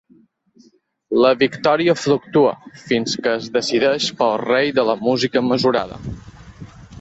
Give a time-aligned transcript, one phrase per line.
[1.25, 2.53] La victòria fluctua,
[2.85, 6.01] fins que es decideix pel rei de la música mesurada.